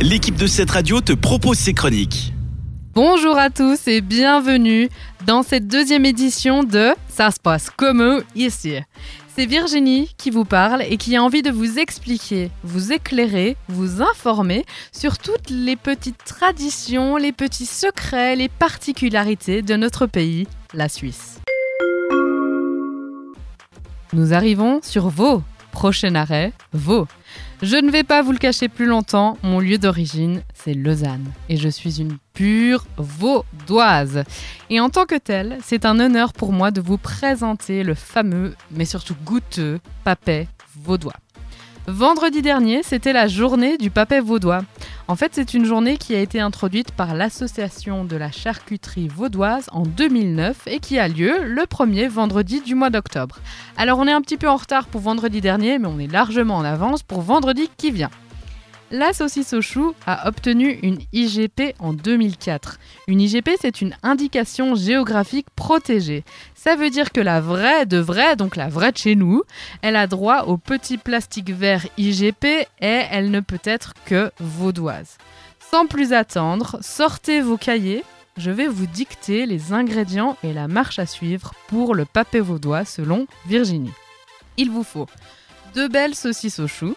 l'équipe 0.00 0.36
de 0.36 0.46
cette 0.46 0.70
radio 0.70 1.00
te 1.00 1.12
propose 1.12 1.58
ses 1.58 1.74
chroniques. 1.74 2.32
Bonjour 2.94 3.36
à 3.36 3.50
tous 3.50 3.86
et 3.86 4.00
bienvenue 4.00 4.88
dans 5.26 5.42
cette 5.42 5.68
deuxième 5.68 6.06
édition 6.06 6.64
de 6.64 6.92
Ça 7.08 7.30
se 7.30 7.38
passe 7.38 7.68
comme 7.70 8.22
ici. 8.34 8.76
C'est 9.36 9.46
Virginie 9.46 10.10
qui 10.16 10.30
vous 10.30 10.44
parle 10.44 10.82
et 10.82 10.96
qui 10.96 11.16
a 11.16 11.22
envie 11.22 11.42
de 11.42 11.50
vous 11.50 11.78
expliquer, 11.78 12.50
vous 12.64 12.92
éclairer, 12.92 13.56
vous 13.68 14.02
informer 14.02 14.64
sur 14.90 15.18
toutes 15.18 15.50
les 15.50 15.76
petites 15.76 16.24
traditions, 16.24 17.16
les 17.16 17.32
petits 17.32 17.66
secrets, 17.66 18.36
les 18.36 18.48
particularités 18.48 19.62
de 19.62 19.76
notre 19.76 20.06
pays, 20.06 20.46
la 20.74 20.88
Suisse. 20.88 21.40
Nous 24.12 24.32
arrivons 24.32 24.80
sur 24.82 25.08
Vaud. 25.08 25.42
Prochain 25.80 26.14
arrêt, 26.14 26.52
Vaud. 26.74 27.08
Je 27.62 27.76
ne 27.76 27.90
vais 27.90 28.02
pas 28.02 28.20
vous 28.20 28.32
le 28.32 28.38
cacher 28.38 28.68
plus 28.68 28.84
longtemps, 28.84 29.38
mon 29.42 29.60
lieu 29.60 29.78
d'origine, 29.78 30.42
c'est 30.52 30.74
Lausanne. 30.74 31.32
Et 31.48 31.56
je 31.56 31.70
suis 31.70 32.02
une 32.02 32.18
pure 32.34 32.84
vaudoise. 32.98 34.24
Et 34.68 34.78
en 34.78 34.90
tant 34.90 35.06
que 35.06 35.16
telle, 35.16 35.56
c'est 35.64 35.86
un 35.86 35.98
honneur 35.98 36.34
pour 36.34 36.52
moi 36.52 36.70
de 36.70 36.82
vous 36.82 36.98
présenter 36.98 37.82
le 37.82 37.94
fameux, 37.94 38.54
mais 38.70 38.84
surtout 38.84 39.16
goûteux, 39.24 39.80
papet 40.04 40.48
vaudois. 40.76 41.16
Vendredi 41.86 42.42
dernier, 42.42 42.82
c'était 42.82 43.14
la 43.14 43.26
journée 43.26 43.78
du 43.78 43.88
papet 43.88 44.20
vaudois. 44.20 44.60
En 45.10 45.16
fait, 45.16 45.32
c'est 45.34 45.54
une 45.54 45.64
journée 45.64 45.96
qui 45.96 46.14
a 46.14 46.20
été 46.20 46.38
introduite 46.38 46.92
par 46.92 47.16
l'Association 47.16 48.04
de 48.04 48.14
la 48.14 48.30
charcuterie 48.30 49.08
vaudoise 49.08 49.66
en 49.72 49.82
2009 49.82 50.68
et 50.68 50.78
qui 50.78 51.00
a 51.00 51.08
lieu 51.08 51.42
le 51.42 51.66
premier 51.66 52.06
vendredi 52.06 52.60
du 52.60 52.76
mois 52.76 52.90
d'octobre. 52.90 53.40
Alors 53.76 53.98
on 53.98 54.06
est 54.06 54.12
un 54.12 54.20
petit 54.20 54.36
peu 54.36 54.48
en 54.48 54.54
retard 54.54 54.86
pour 54.86 55.00
vendredi 55.00 55.40
dernier, 55.40 55.80
mais 55.80 55.88
on 55.88 55.98
est 55.98 56.06
largement 56.06 56.58
en 56.58 56.64
avance 56.64 57.02
pour 57.02 57.22
vendredi 57.22 57.68
qui 57.76 57.90
vient. 57.90 58.10
La 58.92 59.12
saucisse 59.12 59.52
au 59.52 59.62
chou 59.62 59.94
a 60.04 60.28
obtenu 60.28 60.78
une 60.82 60.98
IGP 61.12 61.74
en 61.78 61.92
2004. 61.92 62.78
Une 63.06 63.20
IGP, 63.20 63.50
c'est 63.60 63.80
une 63.80 63.96
indication 64.04 64.74
géographique 64.74 65.46
protégée. 65.54 66.24
Ça 66.62 66.76
veut 66.76 66.90
dire 66.90 67.10
que 67.10 67.22
la 67.22 67.40
vraie 67.40 67.86
de 67.86 67.96
vraie, 67.96 68.36
donc 68.36 68.54
la 68.54 68.68
vraie 68.68 68.92
de 68.92 68.98
chez 68.98 69.14
nous, 69.14 69.44
elle 69.80 69.96
a 69.96 70.06
droit 70.06 70.42
au 70.42 70.58
petit 70.58 70.98
plastique 70.98 71.48
vert 71.48 71.86
IGP 71.96 72.44
et 72.44 72.66
elle 72.82 73.30
ne 73.30 73.40
peut 73.40 73.62
être 73.64 73.94
que 74.04 74.30
vaudoise. 74.38 75.16
Sans 75.70 75.86
plus 75.86 76.12
attendre, 76.12 76.76
sortez 76.82 77.40
vos 77.40 77.56
cahiers. 77.56 78.04
Je 78.36 78.50
vais 78.50 78.68
vous 78.68 78.84
dicter 78.84 79.46
les 79.46 79.72
ingrédients 79.72 80.36
et 80.44 80.52
la 80.52 80.68
marche 80.68 80.98
à 80.98 81.06
suivre 81.06 81.54
pour 81.68 81.94
le 81.94 82.04
papé 82.04 82.40
vaudois 82.40 82.84
selon 82.84 83.26
Virginie. 83.46 83.94
Il 84.58 84.70
vous 84.70 84.84
faut 84.84 85.06
deux 85.74 85.88
belles 85.88 86.14
saucisses 86.14 86.58
au 86.58 86.66
chou, 86.66 86.94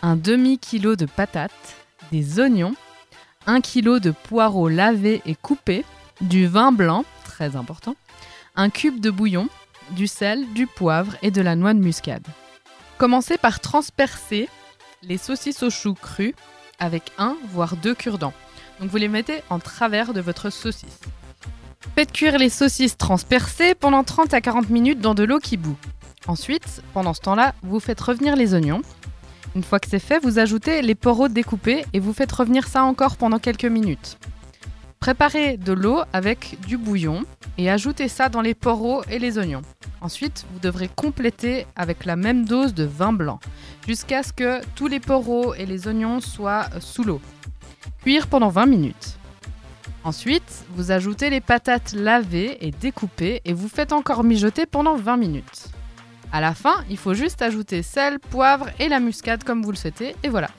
un 0.00 0.16
demi-kilo 0.16 0.96
de 0.96 1.04
patates, 1.04 1.76
des 2.10 2.40
oignons, 2.40 2.74
un 3.46 3.60
kilo 3.60 3.98
de 3.98 4.12
poireaux 4.12 4.70
lavés 4.70 5.20
et 5.26 5.34
coupés, 5.34 5.84
du 6.22 6.46
vin 6.46 6.72
blanc, 6.72 7.04
très 7.24 7.54
important, 7.54 7.94
un 8.58 8.70
cube 8.70 8.98
de 8.98 9.10
bouillon, 9.10 9.48
du 9.92 10.08
sel, 10.08 10.52
du 10.52 10.66
poivre 10.66 11.14
et 11.22 11.30
de 11.30 11.40
la 11.40 11.54
noix 11.54 11.74
de 11.74 11.78
muscade. 11.78 12.26
Commencez 12.98 13.38
par 13.38 13.60
transpercer 13.60 14.48
les 15.02 15.16
saucisses 15.16 15.62
au 15.62 15.70
chou 15.70 15.94
crues 15.94 16.34
avec 16.80 17.12
un 17.18 17.36
voire 17.52 17.76
deux 17.76 17.94
cure-dents. 17.94 18.34
Donc 18.80 18.90
vous 18.90 18.96
les 18.96 19.06
mettez 19.06 19.42
en 19.48 19.60
travers 19.60 20.12
de 20.12 20.20
votre 20.20 20.50
saucisse. 20.50 21.00
Faites 21.94 22.12
cuire 22.12 22.36
les 22.36 22.50
saucisses 22.50 22.96
transpercées 22.96 23.76
pendant 23.76 24.02
30 24.02 24.34
à 24.34 24.40
40 24.40 24.70
minutes 24.70 25.00
dans 25.00 25.14
de 25.14 25.22
l'eau 25.22 25.38
qui 25.38 25.56
bout. 25.56 25.78
Ensuite, 26.26 26.82
pendant 26.92 27.14
ce 27.14 27.20
temps-là, 27.20 27.54
vous 27.62 27.78
faites 27.78 28.00
revenir 28.00 28.34
les 28.34 28.54
oignons, 28.54 28.82
une 29.54 29.62
fois 29.62 29.78
que 29.78 29.88
c'est 29.88 29.98
fait, 29.98 30.18
vous 30.18 30.40
ajoutez 30.40 30.82
les 30.82 30.94
poros 30.94 31.28
découpés 31.28 31.84
et 31.92 32.00
vous 32.00 32.12
faites 32.12 32.32
revenir 32.32 32.66
ça 32.66 32.82
encore 32.82 33.16
pendant 33.16 33.38
quelques 33.38 33.64
minutes. 33.64 34.18
Préparez 35.00 35.56
de 35.56 35.72
l'eau 35.72 36.00
avec 36.12 36.58
du 36.66 36.76
bouillon 36.76 37.24
et 37.56 37.70
ajoutez 37.70 38.08
ça 38.08 38.28
dans 38.28 38.40
les 38.40 38.54
poros 38.54 39.02
et 39.08 39.18
les 39.18 39.38
oignons. 39.38 39.62
Ensuite, 40.00 40.44
vous 40.52 40.58
devrez 40.58 40.88
compléter 40.88 41.66
avec 41.76 42.04
la 42.04 42.16
même 42.16 42.44
dose 42.44 42.74
de 42.74 42.84
vin 42.84 43.12
blanc 43.12 43.40
jusqu'à 43.86 44.22
ce 44.22 44.32
que 44.32 44.60
tous 44.74 44.86
les 44.86 45.00
poros 45.00 45.54
et 45.54 45.66
les 45.66 45.86
oignons 45.86 46.20
soient 46.20 46.66
sous 46.80 47.04
l'eau. 47.04 47.20
Cuire 48.02 48.26
pendant 48.26 48.48
20 48.48 48.66
minutes. 48.66 49.18
Ensuite, 50.04 50.64
vous 50.70 50.90
ajoutez 50.90 51.30
les 51.30 51.40
patates 51.40 51.92
lavées 51.92 52.58
et 52.66 52.70
découpées 52.70 53.40
et 53.44 53.52
vous 53.52 53.68
faites 53.68 53.92
encore 53.92 54.24
mijoter 54.24 54.66
pendant 54.66 54.96
20 54.96 55.16
minutes. 55.16 55.68
À 56.32 56.40
la 56.40 56.54
fin, 56.54 56.84
il 56.90 56.98
faut 56.98 57.14
juste 57.14 57.42
ajouter 57.42 57.82
sel, 57.82 58.18
poivre 58.18 58.68
et 58.78 58.88
la 58.88 59.00
muscade 59.00 59.44
comme 59.44 59.62
vous 59.62 59.70
le 59.70 59.76
souhaitez, 59.76 60.14
et 60.22 60.28
voilà. 60.28 60.50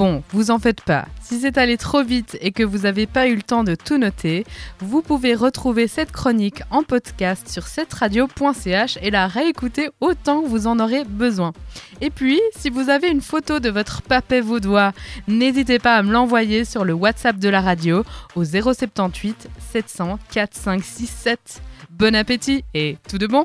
Bon, 0.00 0.22
vous 0.30 0.50
en 0.50 0.58
faites 0.58 0.80
pas. 0.80 1.04
Si 1.20 1.40
c'est 1.40 1.58
allé 1.58 1.76
trop 1.76 2.02
vite 2.02 2.38
et 2.40 2.52
que 2.52 2.62
vous 2.62 2.78
n'avez 2.78 3.06
pas 3.06 3.28
eu 3.28 3.34
le 3.34 3.42
temps 3.42 3.64
de 3.64 3.74
tout 3.74 3.98
noter, 3.98 4.46
vous 4.78 5.02
pouvez 5.02 5.34
retrouver 5.34 5.88
cette 5.88 6.10
chronique 6.10 6.62
en 6.70 6.82
podcast 6.82 7.50
sur 7.50 7.66
cetteradio.ch 7.66 8.98
et 9.02 9.10
la 9.10 9.26
réécouter 9.26 9.90
autant 10.00 10.40
que 10.40 10.48
vous 10.48 10.66
en 10.66 10.80
aurez 10.80 11.04
besoin. 11.04 11.52
Et 12.00 12.08
puis, 12.08 12.40
si 12.56 12.70
vous 12.70 12.88
avez 12.88 13.10
une 13.10 13.20
photo 13.20 13.60
de 13.60 13.68
votre 13.68 14.00
papet 14.00 14.40
vaudois, 14.40 14.94
n'hésitez 15.28 15.78
pas 15.78 15.96
à 15.96 16.02
me 16.02 16.12
l'envoyer 16.12 16.64
sur 16.64 16.86
le 16.86 16.94
WhatsApp 16.94 17.36
de 17.36 17.50
la 17.50 17.60
radio 17.60 18.02
au 18.36 18.42
078 18.42 19.50
700 19.70 20.18
4567. 20.30 21.60
Bon 21.90 22.14
appétit 22.14 22.64
et 22.72 22.96
tout 23.06 23.18
de 23.18 23.26
bon 23.26 23.44